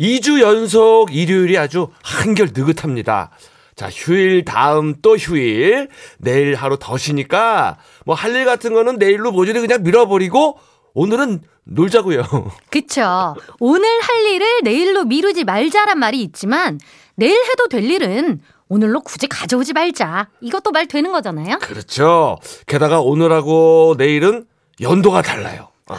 [0.00, 3.30] 2주 연속 일요일이 아주 한결 느긋합니다.
[3.76, 5.88] 자, 휴일 다음 또 휴일.
[6.18, 10.58] 내일 하루 더 쉬니까 뭐 할 일 같은 거는 내일로 모조리 그냥 밀어버리고
[10.94, 12.22] 오늘은 놀자고요.
[12.70, 13.36] 그쵸.
[13.60, 16.80] 오늘 할 일을 내일로 미루지 말자란 말이 있지만
[17.14, 20.28] 내일 해도 될 일은 오늘로 굳이 가져오지 말자.
[20.40, 21.58] 이것도 말 되는 거잖아요.
[21.58, 22.38] 그렇죠.
[22.66, 24.46] 게다가 오늘하고 내일은
[24.80, 25.68] 연도가 달라요.
[25.88, 25.96] 어.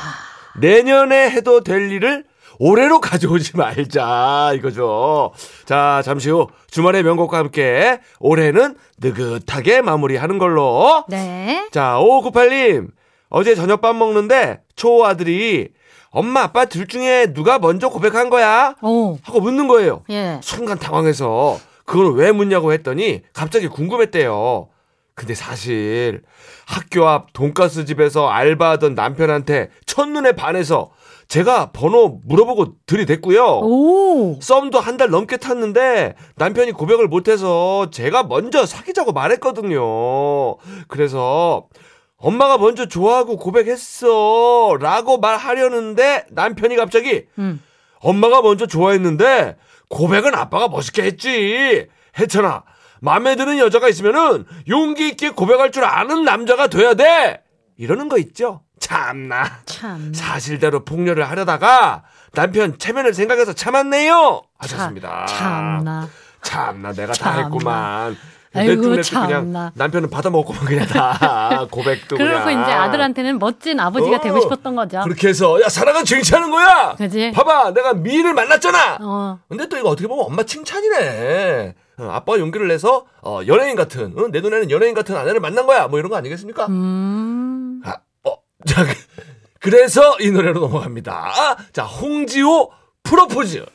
[0.60, 2.26] 내년에 해도 될 일을
[2.64, 5.32] 올해로 가져오지 말자 이거죠.
[5.66, 11.04] 자 잠시 후 주말의 명곡과 함께 올해는 느긋하게 마무리하는 걸로.
[11.08, 11.68] 네.
[11.72, 12.90] 자 5598님
[13.30, 15.70] 어제 저녁밥 먹는데 초 아들이
[16.12, 18.76] 엄마 아빠 둘 중에 누가 먼저 고백한 거야?
[18.84, 19.18] 오.
[19.24, 20.04] 하고 묻는 거예요.
[20.12, 20.40] 예.
[20.44, 24.68] 순간 당황해서 그걸 왜 묻냐고 했더니 갑자기 궁금했대요.
[25.16, 26.22] 근데 사실
[26.68, 30.92] 학교 앞 돈가스 집에서 알바하던 남편한테 첫눈에 반해서
[31.32, 33.42] 제가 번호 물어보고 들이댔고요.
[33.64, 34.38] 오.
[34.42, 40.58] 썸도 한 달 넘게 탔는데 남편이 고백을 못해서 제가 먼저 사귀자고 말했거든요.
[40.90, 41.68] 그래서
[42.18, 47.64] 엄마가 먼저 좋아하고 고백했어 라고 말하려는데 남편이 갑자기 음.
[48.02, 49.56] 엄마가 먼저 좋아했는데
[49.88, 51.88] 고백은 아빠가 멋있게 했지.
[52.20, 52.64] 했잖아.
[53.00, 57.42] 마음에 드는 여자가 있으면은 용기 있게 고백할 줄 아는 남자가 돼야 돼.
[57.78, 58.64] 이러는 거 있죠.
[58.82, 59.46] 참나.
[59.66, 60.12] 참.
[60.14, 64.42] 사실대로 폭로를 하려다가 남편 체면을 생각해서 참았네요.
[64.58, 65.26] 하셨습니다.
[65.28, 66.10] 참나.
[66.42, 67.36] 참나 내가 참나.
[67.38, 68.18] 다 했구만.
[68.54, 69.72] 아이고, 참나.
[69.76, 72.64] 남편은 받아먹고만 그냥 다 고백도 그러고 그냥.
[72.64, 75.00] 이제 아들한테는 멋진 아버지가 어, 되고 싶었던 거죠.
[75.06, 76.96] 그렇게 해서 야 사랑은 쟁취하는 거야.
[76.98, 77.32] 그지?
[77.32, 78.98] 봐봐 내가 미인을 만났잖아.
[79.00, 79.40] 어.
[79.48, 81.76] 근데 또 이거 어떻게 보면 엄마 칭찬이네.
[82.00, 85.88] 어, 아빠가 용기를 내서 어, 연예인 같은 어, 내 눈에는 연예인 같은 아내를 만난 거야.
[85.88, 86.66] 뭐 이런 거 아니겠습니까?
[86.68, 87.41] 음.
[88.68, 88.94] 자, 그-
[89.60, 91.14] 그래서 이 노래로 넘어갑니다.
[91.14, 92.72] 아, 자, 홍지호
[93.04, 93.66] 프로포즈.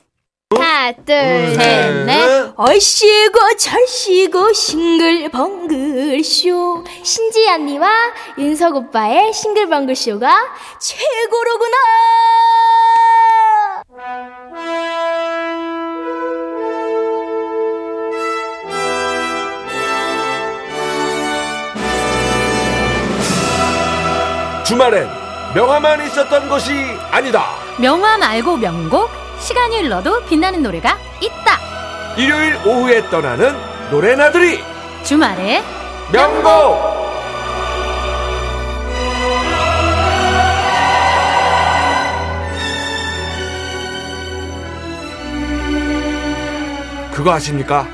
[0.51, 1.55] 하나, 둘, 셋.
[1.57, 2.53] 셋, 넷.
[2.57, 7.89] 얼씨구 절씨구 싱글벙글 쇼 신지 언니와
[8.39, 10.33] 윤석 오빠의 싱글벙글 쇼가
[10.81, 11.77] 최고로구나.
[24.67, 25.09] 주말엔
[25.55, 26.73] 명화만 있었던 것이
[27.13, 27.45] 아니다.
[27.79, 29.09] 명화 말고 명곡.
[29.39, 31.61] 시간이 흘러도 빛나는 노래가 있다.
[32.17, 33.55] 일요일 오후에 떠나는
[33.93, 34.65] 노래나들이
[35.05, 35.63] 주말에
[36.11, 36.97] 명곡.
[47.13, 47.87] 그거 아십니까?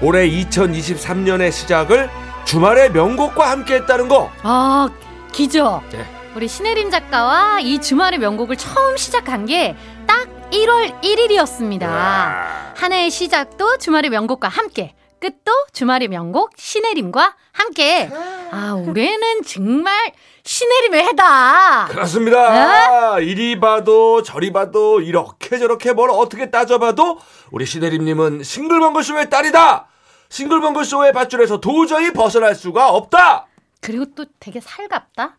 [0.00, 2.08] 올해 2023년의 시작을
[2.44, 4.30] 주말의 명곡과 함께 했다는 거.
[4.42, 4.88] 아
[5.34, 5.82] 기죠.
[5.90, 6.04] 네.
[6.36, 9.74] 우리 신혜림 작가와 이 주말의 명곡을 처음 시작한 게
[10.06, 11.86] 딱 1월 1일이었습니다.
[11.86, 18.10] 한 해의 시작도 주말의 명곡과 함께, 끝도 주말의 명곡 신혜림과 함께.
[18.52, 20.12] 아 올해는 정말
[20.44, 21.86] 신혜림의 해다.
[21.88, 23.18] 그렇습니다.
[23.18, 27.18] 이리 봐도 저리 봐도 이렇게 저렇게 뭘 어떻게 따져봐도
[27.50, 29.86] 우리 시대림님은 싱글벙글쇼의 딸이다.
[30.28, 33.46] 싱글벙글쇼의 밧줄에서 도저히 벗어날 수가 없다.
[33.84, 35.36] 그리고 또 되게 살갑다.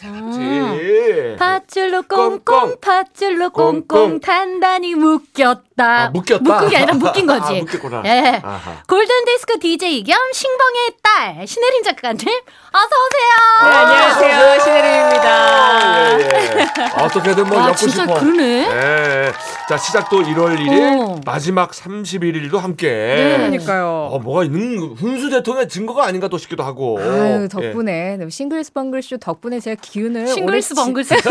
[0.00, 1.36] 그렇지.
[1.38, 2.76] 밧줄로 꽁꽁.
[2.80, 4.20] 밧줄로 꽁꽁 꽁꽁.
[4.20, 6.04] 단단히 묶였다.
[6.04, 6.42] 아, 묶였다.
[6.42, 7.44] 묶은 게 아니라 묶인 거지.
[7.58, 8.02] 아, 묶였구나.
[8.06, 8.40] 예.
[8.42, 8.82] 아하.
[8.88, 12.28] 골든 디스크 DJ 겸 신봉의 딸 신혜림 작가님
[12.72, 13.30] 어서 오세요.
[13.62, 14.60] 네, 안녕하세요.
[14.60, 16.18] 신혜림입니다.
[16.20, 16.61] 예, 예.
[16.96, 18.20] 어떻게든 뭐 아, 엮고 진짜 싶어.
[18.20, 18.68] 그러네.
[18.70, 19.32] 예.
[19.68, 21.20] 자 시작도 1월 1일 오.
[21.24, 22.88] 마지막 31일도 함께.
[22.88, 23.36] 네.
[23.36, 24.08] 그러니까요.
[24.12, 26.98] 어, 뭐가 있는 운수 대통의 증거가 아닌가 또 싶기도 하고.
[27.00, 27.48] 아유 예.
[27.48, 31.14] 덕분에 싱글스 벙글쇼 덕분에 제가 기운을 싱글스 벙글스.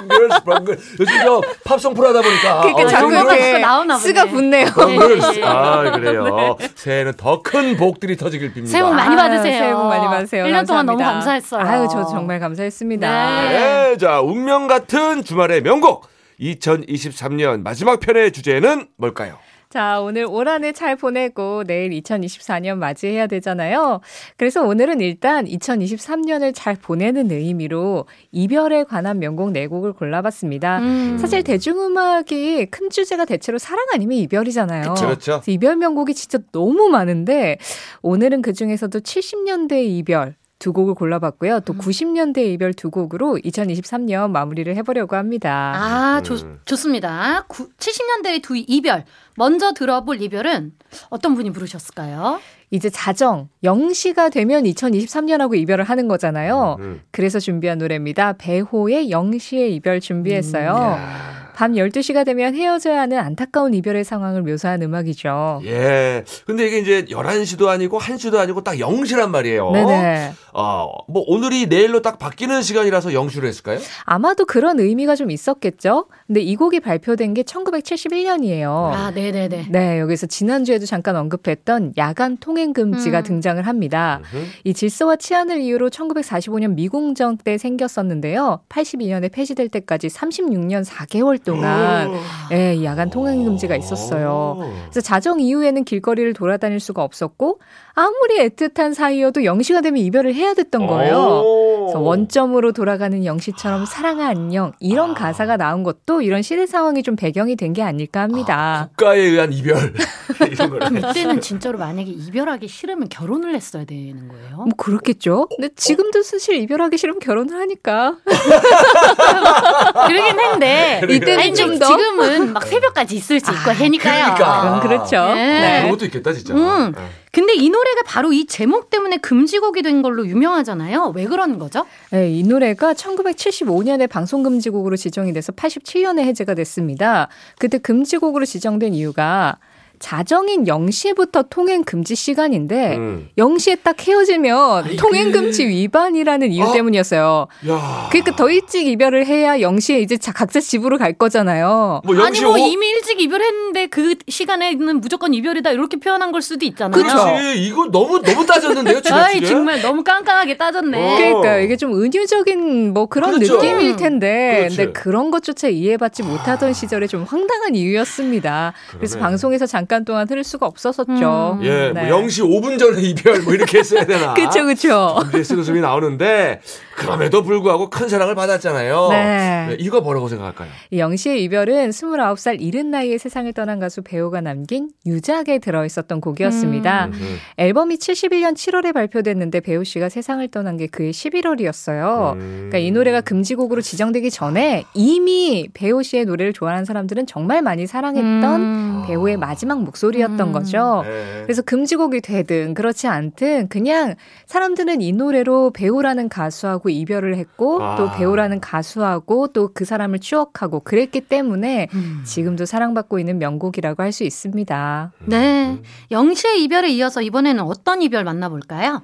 [0.00, 0.78] 싱글스 벙글.
[1.00, 2.60] 요즘 저 팝송 프로 하다 보니까.
[2.60, 4.06] 그러니까 어, 자꾸 자꾸 나오나 보네.
[4.06, 4.66] 스가 붙네요.
[4.74, 5.30] 벙글스.
[5.38, 5.42] 네.
[5.44, 6.56] 아, 그래요.
[6.74, 8.66] 새해는 더 큰 복들이 터지길 빕니다.
[8.68, 9.58] 새해 복 많이 아유, 받으세요.
[9.58, 10.44] 새해 복 많이 받으세요.
[10.44, 11.04] 1년 동안 너무 감사합니다.
[11.04, 11.60] 감사했어요.
[11.62, 13.10] 아유, 저 정말 감사했습니다.
[13.48, 13.58] 네.
[13.90, 16.08] 네, 자, 운명 같은 주말의 명곡.
[16.40, 19.38] 2023년 마지막 편의 주제는 뭘까요?
[19.70, 24.00] 자, 오늘 올 한 해 잘 보내고 내일 2024년 맞이해야 되잖아요.
[24.36, 30.78] 그래서 오늘은 일단 2023년을 잘 보내는 의미로 이별에 관한 명곡 네 곡을 골라봤습니다.
[30.80, 31.18] 음.
[31.20, 34.94] 사실 대중음악이 큰 주제가 대체로 사랑 아니면 이별이잖아요.
[34.96, 37.58] 그래서 이별 명곡이 진짜 너무 많은데
[38.02, 41.56] 오늘은 그 중에서도 70년대 이별 두 곡을 골라봤고요.
[41.56, 41.60] 음.
[41.64, 45.72] 또 90년대 이별 두 곡으로 2023년 마무리를 해보려고 합니다.
[45.76, 46.60] 아, 좋, 음.
[46.64, 47.44] 좋습니다.
[47.48, 49.04] 구, 70년대의 두 이별.
[49.36, 50.72] 먼저 들어볼 이별은
[51.10, 52.40] 어떤 분이 부르셨을까요?
[52.70, 56.76] 이제 자정 0시가 되면 2023년하고 이별을 하는 거잖아요.
[56.80, 57.02] 음.
[57.10, 58.34] 그래서 준비한 노래입니다.
[58.34, 60.66] 배호의 0시의 이별 준비했어요.
[60.66, 61.33] 야.
[61.54, 65.62] 밤 12시가 되면 헤어져야 하는 안타까운 이별의 상황을 묘사한 음악이죠.
[65.64, 66.24] 예.
[66.46, 69.70] 근데 이게 이제 11시도 아니고 1시도 아니고 딱 0시란 말이에요.
[69.70, 70.32] 네네.
[70.52, 73.78] 어, 뭐 오늘이 내일로 딱 바뀌는 시간이라서 0시로 했을까요?
[74.04, 76.06] 아마도 그런 의미가 좀 있었겠죠?
[76.26, 78.68] 근데 이 곡이 발표된 게 1971년이에요.
[78.68, 79.66] 아, 네네네.
[79.70, 83.22] 네, 여기서 지난주에도 잠깐 언급했던 야간 통행 금지가 음.
[83.24, 84.20] 등장을 합니다.
[84.32, 84.44] 음흠.
[84.64, 88.60] 이 질서와 치안을 이유로 1945년 미공정 때 생겼었는데요.
[88.68, 92.10] 82년에 폐지될 때까지 36년 4개월 동안
[92.52, 94.58] 예, 이 야간 통행 금지가 있었어요.
[94.90, 97.60] 그래서 자정 이후에는 길거리를 돌아다닐 수가 없었고
[97.96, 101.42] 아무리 애틋한 사이여도 영시가 되면 이별을 해야 됐던 거예요.
[101.84, 107.56] 그래서 원점으로 돌아가는 영시처럼 사랑아 안녕 이런 가사가 나온 것도 이런 시대 상황이 좀 배경이
[107.56, 108.88] 된 게 아닐까 합니다.
[108.90, 109.76] 국가에 의한 이별
[110.48, 110.96] 이런 거를.
[110.98, 114.56] 이때는 진짜로 만약에 이별하기 싫으면 결혼을 했어야 되는 거예요.
[114.56, 115.48] 뭐 그렇겠죠.
[115.48, 118.16] 근데 지금도 사실 이별하기 싫으면 결혼을 하니까.
[120.06, 121.86] 그러긴 한데 이때 는 아니, 좀 더?
[121.86, 124.34] 지금은 막 새벽까지 있을 수 있고 하니까요.
[124.34, 124.62] 그러니까.
[124.62, 125.34] 그건 그렇죠.
[125.34, 125.60] 네.
[125.60, 125.76] 네.
[125.78, 126.54] 그런 것도 있겠다 진짜.
[126.54, 126.92] 음.
[126.96, 127.24] 예.
[127.32, 131.12] 근데 이 노래가 바로 이 제목 때문에 금지곡이 된 걸로 유명하잖아요.
[131.16, 131.84] 왜 그런 거죠?
[132.10, 137.28] 네, 이 노래가 1975년에 방송 금지곡으로 지정이 돼서 87년에 해제가 됐습니다.
[137.58, 139.56] 그때 금지곡으로 지정된 이유가
[139.98, 143.28] 자정인 0시부터 통행 금지 시간인데 음.
[143.38, 146.72] 0시에 딱 헤어지면 아이, 통행 그- 금지 위반이라는 이유 어?
[146.72, 147.46] 때문이었어요.
[147.68, 148.08] 야.
[148.10, 152.02] 그러니까 더 일찍 이별을 해야 0시에 이제 자- 각자 집으로 갈 거잖아요.
[152.04, 156.66] 뭐 아니 0시 뭐5 이미 일찍 이별했는데 그 시간에는 무조건 이별이다 이렇게 표현한 걸 수도
[156.66, 157.02] 있잖아요.
[157.02, 157.14] 그쵸.
[157.24, 157.62] 그렇지.
[157.64, 159.44] 이거 너무 너무 따졌는데요, 아이.
[159.46, 160.98] 정말 너무 깡깡하게 따졌네.
[160.98, 161.16] 어.
[161.16, 163.56] 그러니까 이게 좀 은유적인 뭐 그런 그렇죠.
[163.56, 164.76] 느낌일 텐데 그렇지.
[164.76, 168.72] 근데 그런 것조차 이해받지 못하던 시절에 좀 황당한 이유였습니다.
[168.96, 169.28] 그래서 그러네.
[169.30, 171.58] 방송에서 잠깐 동안 들을 수가 없었었죠.
[171.60, 171.64] 음.
[171.64, 172.08] 예, 네.
[172.08, 174.34] 뭐 0시 5분 전에 이별 뭐 이렇게 했어야 되나.
[174.34, 175.16] 그쵸 그쵸.
[175.28, 176.60] 이제 쓰는 숨이 나오는데
[176.96, 179.08] 그럼에도 불구하고 큰 사랑을 받았잖아요.
[179.10, 179.76] 네.
[179.78, 180.68] 이거 뭐라고 생각할까요?
[180.90, 187.06] 이 영시의 이별은 29살 이른 나이에 세상을 떠난 가수 배우가 남긴 유작에 들어있었던 곡이었습니다.
[187.06, 187.36] 음.
[187.56, 192.34] 앨범이 71년 7월에 발표됐는데 배우 씨가 세상을 떠난 게 그해 11월이었어요.
[192.34, 192.68] 음.
[192.70, 198.60] 그러니까 이 노래가 금지곡으로 지정되기 전에 이미 배우 씨의 노래를 좋아하는 사람들은 정말 많이 사랑했던
[198.60, 199.02] 음.
[199.06, 200.52] 배우의 마지막 목소리였던 음.
[200.52, 201.02] 거죠.
[201.04, 201.42] 네.
[201.42, 204.14] 그래서 금지곡이 되든 그렇지 않든 그냥
[204.46, 207.96] 사람들은 이 노래로 배우라는 가수하고 이별을 했고 아.
[207.96, 212.22] 또 배우라는 가수하고 또 그 사람을 추억하고 그랬기 때문에 음.
[212.24, 215.12] 지금도 사랑받고 있는 명곡이라고 할 수 있습니다.
[215.26, 215.80] 네.
[216.12, 219.02] 영시의 이별에 이어서 이번에는 어떤 이별 만나볼까요?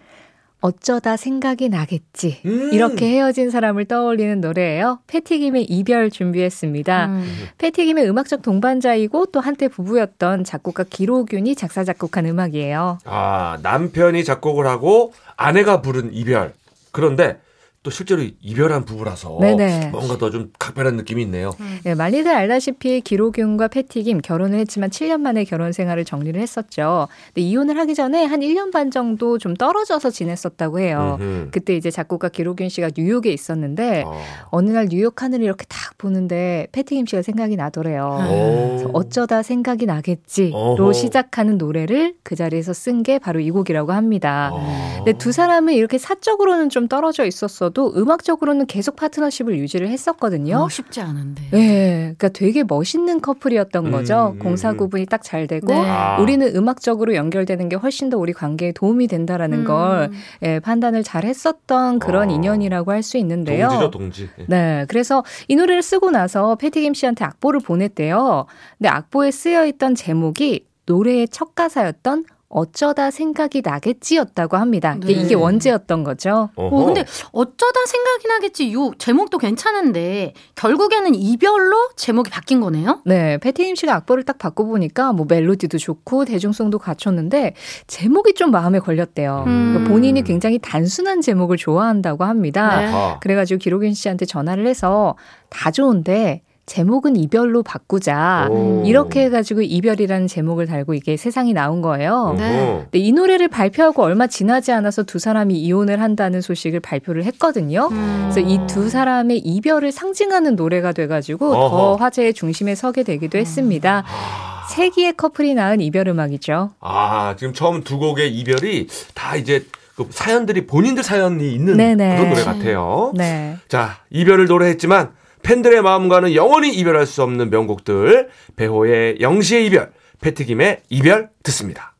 [0.60, 2.40] 어쩌다 생각이 나겠지.
[2.44, 2.70] 음.
[2.72, 5.00] 이렇게 헤어진 사람을 떠올리는 노래예요.
[5.06, 7.06] 패티김의 이별 준비했습니다.
[7.06, 7.24] 음.
[7.58, 12.98] 패티김의 음악적 동반자이고 또 한때 부부였던 작곡가 기로균이 작사 작곡한 음악이에요.
[13.04, 16.52] 아, 남편이 작곡을 하고 아내가 부른 이별.
[16.92, 17.38] 그런데
[17.82, 19.88] 또 실제로 이별한 부부라서 네네.
[19.90, 21.50] 뭔가 더 좀 각별한 느낌이 있네요.
[21.82, 27.08] 네, 많이들 알다시피 기로균과 패티김 결혼을 했지만 7년 만에 결혼 생활을 정리를 했었죠.
[27.28, 31.16] 근데 이혼을 하기 전에 한 1년 반 정도 좀 떨어져서 지냈었다고 해요.
[31.20, 31.48] 음흠.
[31.52, 34.12] 그때 이제 작곡가 기로균 씨가 뉴욕에 있었는데 어.
[34.50, 38.18] 어느 날 뉴욕 하늘을 이렇게 딱 보는데 패티김 씨가 생각이 나더래요.
[38.28, 38.90] 그래서 오.
[38.92, 40.92] 어쩌다 생각이 나겠지로 어허.
[40.92, 44.50] 시작하는 노래를 그 자리에서 쓴 게 바로 이 곡이라고 합니다.
[44.52, 44.92] 어.
[44.98, 50.56] 근데 두 사람은 이렇게 사적으로는 좀 떨어져 있었어 도 음악적으로는 계속 파트너십을 유지를 했었거든요.
[50.56, 51.42] 어, 쉽지 않은데.
[51.50, 54.32] 네, 그러니까 되게 멋있는 커플이었던 거죠.
[54.34, 54.76] 음, 음, 공사 음.
[54.76, 55.84] 구분이 딱 잘 되고 네.
[55.86, 56.18] 아.
[56.20, 59.64] 우리는 음악적으로 연결되는 게 훨씬 더 우리 관계에 도움이 된다라는 음.
[59.64, 60.10] 걸
[60.42, 62.32] 예, 판단을 잘 했었던 그런 어.
[62.32, 63.68] 인연이라고 할 수 있는데요.
[63.68, 64.28] 동지죠, 동지.
[64.38, 64.44] 예.
[64.48, 68.46] 네, 그래서 이 노래를 쓰고 나서 패티김 씨한테 악보를 보냈대요.
[68.78, 74.96] 근데 악보에 쓰여 있던 제목이 노래의 첫 가사였던 어쩌다 생각이 나겠지였다고 합니다.
[75.00, 75.12] 네.
[75.12, 76.50] 이게 원제였던 거죠.
[76.56, 76.76] 어허.
[76.76, 78.72] 어, 근데 어쩌다 생각이 나겠지.
[78.74, 83.02] 요 제목도 괜찮은데 결국에는 이별로 제목이 바뀐 거네요.
[83.06, 87.54] 네, 패티김 씨가 악보를 딱 바꿔보니까 뭐 멜로디도 좋고 대중성도 갖췄는데
[87.86, 89.44] 제목이 좀 마음에 걸렸대요.
[89.46, 89.72] 음.
[89.72, 92.80] 그러니까 본인이 굉장히 단순한 제목을 좋아한다고 합니다.
[92.80, 93.16] 네.
[93.20, 95.14] 그래가지고 기록윤 씨한테 전화를 해서
[95.50, 96.42] 다 좋은데
[96.74, 98.46] 제목은 이별로 바꾸자.
[98.48, 98.84] 오.
[98.86, 102.36] 이렇게 해가지고 이별이라는 제목을 달고 이게 세상이 나온 거예요.
[102.38, 102.44] 네.
[102.44, 102.78] 어허.
[102.82, 107.88] 근데 이 노래를 발표하고 얼마 지나지 않아서 두 사람이 이혼을 한다는 소식을 발표를 했거든요.
[107.90, 108.30] 음.
[108.32, 111.94] 그래서 이 두 사람의 이별을 상징하는 노래가 돼가지고 더 어허.
[111.96, 114.04] 화제의 중심에 서게 되기도 했습니다.
[114.06, 114.68] 아.
[114.70, 116.70] 세기의 커플이 낳은 이별 음악이죠.
[116.78, 122.16] 아, 지금 처음 두 곡의 이별이 다 이제 그 사연들이 본인들 사연이 있는 네네.
[122.16, 123.12] 그런 노래 같아요.
[123.16, 123.56] 네.
[123.66, 125.10] 자, 이별을 노래했지만
[125.42, 131.94] 팬들의 마음과는 영원히 이별할 수 없는 명곡들 배호의 영시의 이별, 패티김의 이별 듣습니다.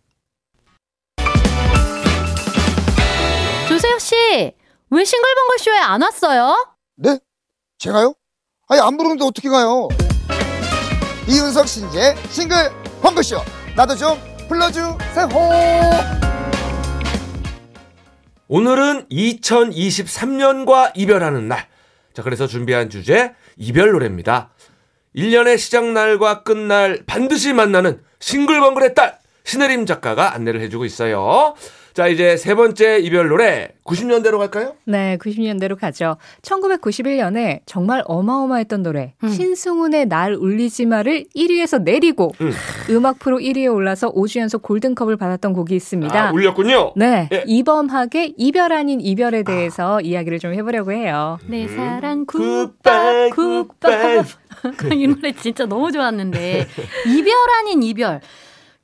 [3.69, 4.15] 조세혁 씨,
[4.91, 6.75] 왜 싱글벙글 쇼에 안 왔어요?
[6.97, 7.19] 네?
[7.79, 8.15] 제가요?
[8.69, 9.89] 아니 안 부르는데 어떻게 가요?
[11.29, 12.71] 이윤석 신재 싱글
[13.03, 13.39] 펑크쇼
[13.77, 14.19] 나도 좀
[14.49, 15.29] 불러주세요
[18.49, 21.70] 오늘은 2023년과 이별하는 날.
[22.21, 24.51] 자, 그래서 준비한 주제, 이별 노래입니다.
[25.17, 31.55] 1년의 시작날과 끝날 반드시 만나는 싱글벙글의 딸, 신혜림 작가가 안내를 해주고 있어요.
[31.95, 34.75] 자, 이제 세 번째 이별 노래, 90년대로 갈까요?
[34.85, 36.17] 네, 90년대로 가죠.
[36.43, 39.29] 1991년에 정말 어마어마했던 노래 음.
[39.29, 42.53] 신승훈의 날 울리지 마를 1위에서 내리고 음.
[42.91, 46.29] 음악 프로 1위에 올라서 5주 연속 골든컵을 받았던 곡이 있습니다.
[46.29, 46.93] 아, 울렸군요.
[46.97, 47.45] 네, 예.
[47.47, 51.39] 이범학의 이별 아닌 이별에 대해서 이야기를 좀 해 보려고 해요.
[51.47, 54.21] 내 사랑 굿바이 굿바이
[54.93, 56.67] 이 노래 진짜 너무 좋았는데
[57.07, 58.21] 이별 아닌 이별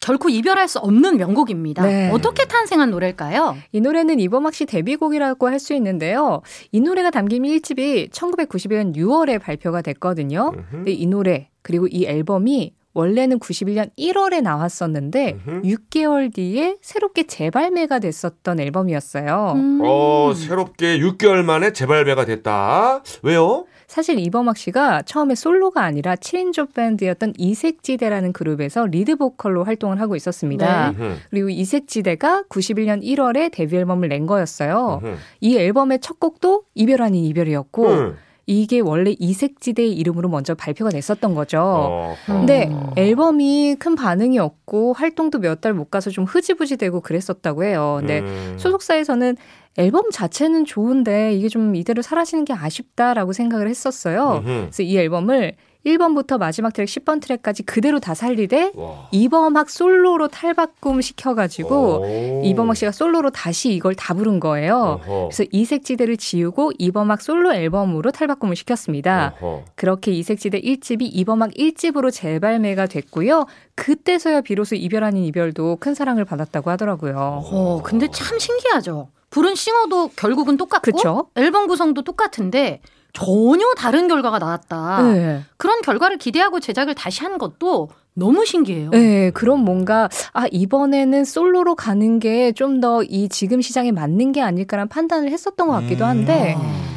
[0.00, 1.82] 결코 이별할 수 없는 명곡입니다.
[1.84, 2.10] 네.
[2.10, 3.56] 어떻게 탄생한 노래일까요?
[3.72, 6.42] 이 노래는 이범학 씨 데뷔곡이라고 할 수 있는데요.
[6.70, 10.52] 이 노래가 담긴 1집이 1991년 6월에 발표가 됐거든요.
[10.70, 15.62] 근데 이 노래 그리고 이 앨범이 원래는 91년 1월에 나왔었는데 음흠.
[15.62, 19.52] 6개월 뒤에 새롭게 재발매가 됐었던 앨범이었어요.
[19.56, 19.80] 음.
[19.84, 23.02] 어, 새롭게 6개월 만에 재발매가 됐다.
[23.22, 23.64] 왜요?
[23.86, 30.92] 사실 이범학 씨가 처음에 솔로가 아니라 7인조 밴드였던 이색지대라는 그룹에서 리드 보컬로 활동을 하고 있었습니다.
[30.98, 31.14] 네.
[31.30, 35.00] 그리고 이색지대가 91년 1월에 데뷔 앨범을 낸 거였어요.
[35.04, 35.14] 음흠.
[35.40, 38.16] 이 앨범의 첫 곡도 이별 아닌 이별이었고 음.
[38.48, 41.58] 이게 원래 이색지대의 이름으로 먼저 발표가 됐었던 거죠.
[41.60, 42.16] 어허.
[42.26, 47.96] 근데 앨범이 큰 반응이 없고 활동도 몇 달 못 가서 좀 흐지부지 되고 그랬었다고 해요.
[48.00, 48.54] 근데 음.
[48.58, 49.36] 소속사에서는
[49.78, 54.42] 앨범 자체는 좋은데 이게 좀 이대로 사라지는 게 아쉽다라고 생각을 했었어요.
[54.44, 54.60] 음흠.
[54.62, 55.54] 그래서 이 앨범을
[55.86, 59.08] 1번부터 마지막 트랙 10번 트랙까지 그대로 다 살리되 와.
[59.12, 62.42] 이범학 솔로로 탈바꿈 시켜가지고 오.
[62.44, 65.00] 이범학 씨가 솔로로 다시 이걸 다 부른 거예요.
[65.04, 65.28] 어허.
[65.30, 69.34] 그래서 이색지대를 지우고 이범학 솔로 앨범으로 탈바꿈을 시켰습니다.
[69.40, 69.64] 어허.
[69.76, 73.46] 그렇게 이색지대 1집이 이범학 1집으로 재발매가 됐고요.
[73.76, 77.44] 그때서야 비로소 이별 아닌 이별도 큰 사랑을 받았다고 하더라고요.
[77.44, 79.08] 어, 근데 참 신기하죠.
[79.36, 81.26] 부른 싱어도 결국은 똑같고 그쵸?
[81.34, 82.80] 앨범 구성도 똑같은데
[83.12, 85.02] 전혀 다른 결과가 나왔다.
[85.02, 85.42] 네.
[85.58, 88.88] 그런 결과를 기대하고 제작을 다시 한 것도 너무 신기해요.
[88.90, 94.40] 네, 그럼 뭔가 아 이번에는 솔로로 가는 게 좀 더 이 지금 시장에 맞는 게
[94.40, 96.56] 아닐까라는 판단을 했었던 것 같기도 한데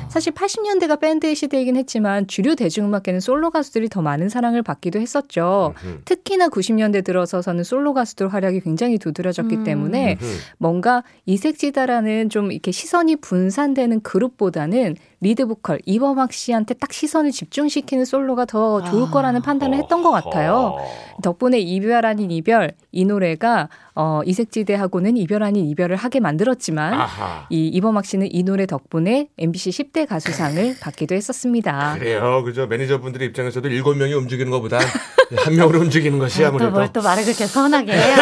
[0.09, 5.73] 사실 80년대가 밴드의 시대이긴 했지만 주류 대중음악계는 솔로 가수들이 더 많은 사랑을 받기도 했었죠.
[5.83, 6.01] 음흠.
[6.05, 9.63] 특히나 90년대 들어서서는 솔로 가수들 활약이 굉장히 두드러졌기 음.
[9.63, 10.33] 때문에 음흠.
[10.57, 18.45] 뭔가 이색지다라는 좀 이렇게 시선이 분산되는 그룹보다는 리드 보컬 이범학 씨한테 딱 시선을 집중시키는 솔로가
[18.45, 19.11] 더 좋을 아.
[19.11, 20.77] 거라는 판단을 했던 것 같아요.
[21.21, 27.45] 덕분에 이별 아닌 이별 이 노래가 어, 이색지대하고는 이별 아닌 이별을 하게 만들었지만 아하.
[27.49, 31.95] 이 이범학 씨는 이 노래 덕분에 MBC 10대 가수상을 받기도 했었습니다.
[31.99, 32.41] 그래요.
[32.45, 32.67] 그죠.
[32.67, 34.79] 매니저분들 입장에서도 일곱 명이 움직이는 것보다
[35.35, 38.15] 한 명으로 움직이는 것이 아무래도 또뭘또 말을 그렇게 서운하게 해요.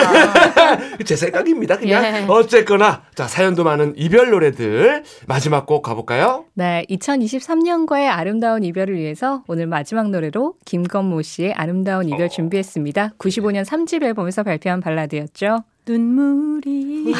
[1.05, 1.77] 제 생각입니다.
[1.77, 2.25] 그냥 예.
[2.27, 6.45] 어쨌거나 자 사연도 많은 이별 노래들 마지막 곡 가볼까요?
[6.55, 13.13] 네, 2023년과의 아름다운 이별을 위해서 오늘 마지막 노래로 김건모 씨의 아름다운 이별 준비했습니다.
[13.17, 15.63] 95년 3집 앨범에서 발표한 발라드였죠.
[15.87, 17.13] 눈물이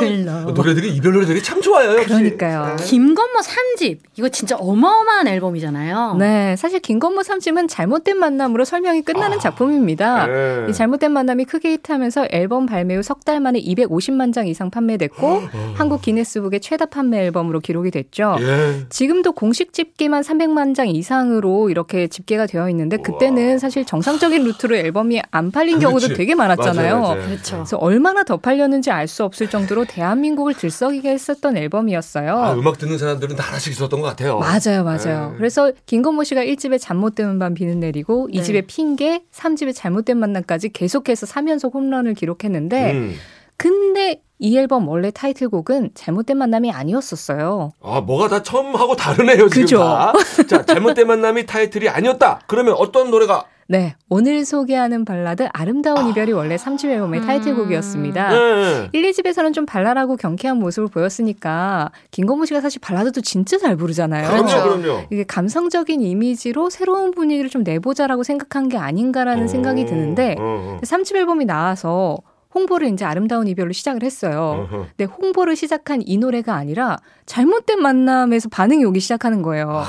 [0.00, 0.40] 흘러.
[0.52, 1.92] 노래들이 이별 노래들이 참 좋아요.
[1.92, 2.08] 역시.
[2.08, 2.76] 그러니까요.
[2.84, 6.16] 김건모 3집 이거 진짜 어마어마한 앨범이잖아요.
[6.18, 10.26] 네, 사실 김건모 3집은 잘못된 만남으로 설명이 끝나는 작품입니다.
[10.26, 10.66] 네.
[10.68, 15.42] 이 잘못된 만남이 크게 히트하면서 앨범 발매 후 석 달 만에 250만 장 이상 판매됐고
[15.74, 18.36] 한국 기네스북의 최다 판매 앨범으로 기록이 됐죠.
[18.40, 18.86] 예.
[18.88, 25.20] 지금도 공식 집계만 300만 장 이상으로 이렇게 집계가 되어 있는데 그때는 사실 정상적인 루트로 앨범이
[25.30, 26.14] 안 팔린 경우도 그렇지.
[26.18, 27.00] 되게 많았잖아요.
[27.00, 27.26] 맞아요, 맞아요.
[27.26, 27.59] 그렇죠.
[27.62, 32.36] 그래서 얼마나 더 팔렸는지 알 수 없을 정도로 대한민국을 들썩이게 했었던 앨범이었어요.
[32.36, 34.38] 아, 음악 듣는 사람들은 다 하나씩 있었던 것 같아요.
[34.38, 35.30] 맞아요, 맞아요.
[35.30, 35.36] 네.
[35.36, 38.40] 그래서 김건모 씨가 1집에 잠못되는 밤 비는 내리고 네.
[38.40, 43.14] 2집에 핑계, 3집에 잘못된 만남까지 계속해서 3연속 홈런을 기록했는데 음.
[43.56, 47.72] 근데 이 앨범 원래 타이틀곡은 잘못된 만남이 아니었었어요.
[47.82, 49.78] 아, 뭐가 다 처음 하고 다르네요, 지금 그죠?
[49.80, 50.12] 다.
[50.48, 52.40] 자, 잘못된 만남이 타이틀이 아니었다.
[52.46, 53.44] 그러면 어떤 노래가?
[53.70, 57.24] 네, 오늘 소개하는 발라드 아름다운 이별이 원래 3집 앨범의 음.
[57.24, 58.28] 타이틀곡이었습니다.
[58.30, 58.88] 네.
[58.90, 64.28] 1, 2집에서는 좀 발랄하고 경쾌한 모습을 보였으니까 김건모 씨가 사실 발라드도 진짜 잘 부르잖아요.
[64.28, 64.80] 그럼요, 그렇죠.
[64.80, 65.06] 그럼요.
[65.12, 70.80] 이게 감성적인 이미지로 새로운 분위기를 좀 내보자라고 생각한 게 아닌가라는 생각이 드는데 어, 어.
[70.82, 72.18] 3집 앨범이 나와서
[72.60, 74.66] 홍보를 이제 아름다운 이별로 시작을 했어요.
[74.70, 74.86] 어허.
[74.96, 79.82] 근데 홍보를 시작한 이 노래가 아니라 잘못된 만남에서 반응이 오기 시작하는 거예요.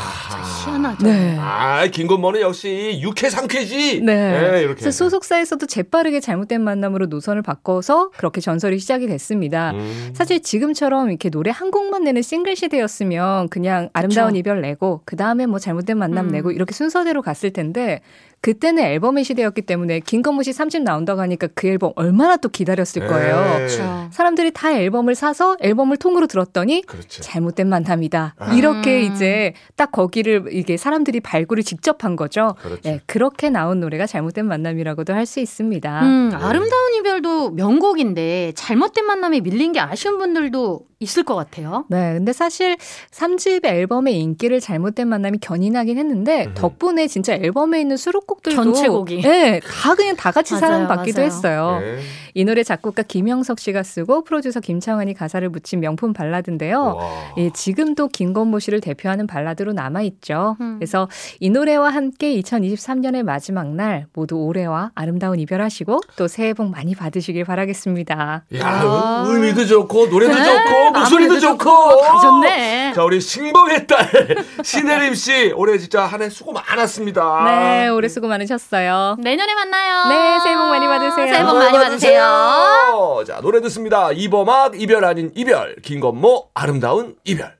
[0.63, 1.05] 희한하죠.
[1.05, 1.37] 네.
[1.39, 4.01] 아, 김건모는 역시 육회 상쾌지.
[4.01, 4.61] 네.
[4.61, 4.81] 이렇게.
[4.81, 9.71] 그래서 소속사에서도 재빠르게 잘못된 만남으로 노선을 바꿔서 그렇게 전설이 시작이 됐습니다.
[9.71, 10.11] 음.
[10.13, 14.39] 사실 지금처럼 이렇게 노래 한 곡만 내는 싱글 시대였으면 그냥 아름다운 그쵸.
[14.39, 16.31] 이별 내고 그 다음에 뭐 잘못된 만남 음.
[16.31, 18.01] 내고 이렇게 순서대로 갔을 텐데
[18.41, 23.41] 그때는 앨범의 시대였기 때문에 김건모 씨 3집 나온다고 하니까 그 앨범 얼마나 또 기다렸을 거예요.
[23.41, 23.57] 네.
[23.57, 24.09] 그렇죠.
[24.11, 27.21] 사람들이 다 앨범을 사서 앨범을 통으로 들었더니 그렇죠.
[27.21, 28.35] 잘못된 만남이다.
[28.37, 28.53] 아.
[28.53, 29.13] 이렇게 음.
[29.13, 32.55] 이제 딱 거기를 이게 사람들이 발굴을 직접 한 거죠.
[32.61, 32.81] 그렇죠.
[32.83, 36.01] 네, 그렇게 나온 노래가 잘못된 만남이라고도 할 수 있습니다.
[36.01, 41.85] 음, 아름다운 이별도 명곡인데 잘못된 만남에 밀린 게 아쉬운 분들도 있을 것 같아요.
[41.89, 42.75] 네, 근데 사실
[43.11, 46.53] 3집 앨범의 인기를 잘못된 만남이 견인하긴 했는데 음.
[46.53, 49.21] 덕분에 진짜 앨범에 있는 수록 곡들도 전체곡이.
[49.21, 51.25] 네, 다 그냥 다 같이 맞아요, 사랑받기도 맞아요.
[51.25, 51.79] 했어요.
[51.81, 51.99] 네.
[52.33, 56.81] 이 노래 작곡가 김영석 씨가 쓰고 프로듀서 김창완이 가사를 붙인 명품 발라드인데요.
[56.97, 57.05] 와.
[57.37, 60.55] 예, 지금도 김건모 씨를 대표하는 발라드로 남아 있죠.
[60.61, 60.77] 음.
[60.79, 61.09] 그래서
[61.41, 67.43] 이 노래와 함께 2023년의 마지막 날 모두 올해와 아름다운 이별하시고 또 새해 복 많이 받으시길
[67.43, 68.43] 바라겠습니다.
[68.55, 69.25] 야, 아.
[69.27, 72.93] 의미도 좋고 노래도 네, 좋고 목소리도 좋고 다 좋네.
[72.95, 74.07] 자, 우리 신봉의 딸
[74.63, 77.43] 신혜림 씨 올해 진짜 한 해 수고 많았습니다.
[77.45, 79.17] 네, 올해 수고 많으셨어요.
[79.19, 80.09] 내년에 만나요.
[80.09, 81.27] 네, 새해 복 많이 받으세요.
[81.27, 83.23] 새해 복 많이 받으세요.
[83.27, 84.11] 자, 노래 듣습니다.
[84.11, 87.59] 이범학 이별 아닌 이별 김건모 아름다운 이별.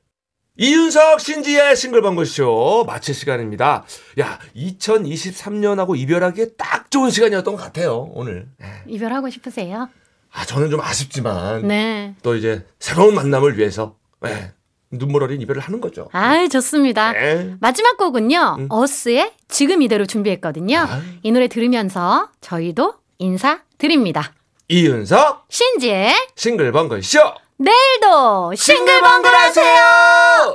[0.58, 3.84] 이윤석 신지의 싱글벙글쇼 마칠 시간입니다.
[4.20, 8.48] 야, 2023년하고 이별하기에 딱 좋은 시간이었던 것 같아요, 오늘.
[8.60, 8.68] 네.
[8.88, 9.90] 이별하고 싶으세요?
[10.32, 12.16] 아, 저는 좀 아쉽지만 네.
[12.22, 14.52] 또 이제 새로운 만남을 위해서 네,
[14.92, 16.10] 눈물 어린 이별을 하는 거죠.
[16.12, 17.14] 아이, 좋습니다.
[17.14, 17.56] 네.
[17.60, 18.68] 마지막 곡은요, 음.
[18.70, 20.78] 어스의 지금 이대로 준비했거든요.
[20.78, 21.02] 아.
[21.24, 24.34] 이 노래 들으면서 저희도 인사드립니다.
[24.68, 27.20] 이윤석 신지의 싱글벙글 쇼
[27.58, 29.30] 내일도 싱글벙글!
[29.30, 30.50] 하세요.